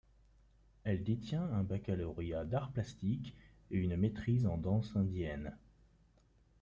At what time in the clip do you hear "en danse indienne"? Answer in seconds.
4.47-5.55